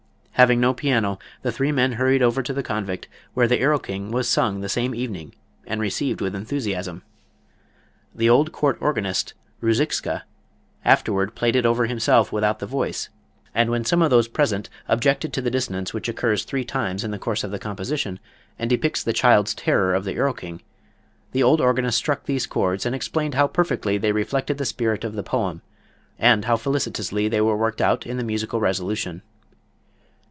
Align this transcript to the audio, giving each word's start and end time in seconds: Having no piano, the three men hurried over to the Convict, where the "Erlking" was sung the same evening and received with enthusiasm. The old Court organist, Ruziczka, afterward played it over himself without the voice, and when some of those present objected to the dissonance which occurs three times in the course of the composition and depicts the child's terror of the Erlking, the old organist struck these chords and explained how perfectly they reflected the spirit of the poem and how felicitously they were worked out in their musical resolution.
Having 0.35 0.59
no 0.59 0.73
piano, 0.73 1.19
the 1.43 1.51
three 1.51 1.71
men 1.71 1.91
hurried 1.91 2.23
over 2.23 2.41
to 2.41 2.51
the 2.51 2.63
Convict, 2.63 3.07
where 3.35 3.47
the 3.47 3.61
"Erlking" 3.61 4.09
was 4.09 4.27
sung 4.27 4.59
the 4.61 4.69
same 4.69 4.95
evening 4.95 5.35
and 5.67 5.79
received 5.79 6.19
with 6.19 6.33
enthusiasm. 6.33 7.03
The 8.15 8.27
old 8.27 8.51
Court 8.51 8.75
organist, 8.81 9.35
Ruziczka, 9.61 10.23
afterward 10.83 11.35
played 11.35 11.55
it 11.55 11.63
over 11.63 11.85
himself 11.85 12.31
without 12.31 12.57
the 12.57 12.65
voice, 12.65 13.09
and 13.53 13.69
when 13.69 13.85
some 13.85 14.01
of 14.01 14.09
those 14.09 14.27
present 14.27 14.67
objected 14.87 15.31
to 15.33 15.43
the 15.43 15.51
dissonance 15.51 15.93
which 15.93 16.09
occurs 16.09 16.43
three 16.43 16.65
times 16.65 17.03
in 17.03 17.11
the 17.11 17.19
course 17.19 17.43
of 17.43 17.51
the 17.51 17.59
composition 17.59 18.19
and 18.57 18.67
depicts 18.67 19.03
the 19.03 19.13
child's 19.13 19.53
terror 19.53 19.93
of 19.93 20.05
the 20.05 20.17
Erlking, 20.17 20.61
the 21.33 21.43
old 21.43 21.61
organist 21.61 21.99
struck 21.99 22.25
these 22.25 22.47
chords 22.47 22.83
and 22.83 22.95
explained 22.95 23.35
how 23.35 23.45
perfectly 23.45 23.99
they 23.99 24.11
reflected 24.11 24.57
the 24.57 24.65
spirit 24.65 25.03
of 25.03 25.13
the 25.13 25.21
poem 25.21 25.61
and 26.17 26.45
how 26.45 26.57
felicitously 26.57 27.27
they 27.27 27.41
were 27.41 27.55
worked 27.55 27.79
out 27.81 28.07
in 28.07 28.17
their 28.17 28.25
musical 28.25 28.59
resolution. 28.59 29.21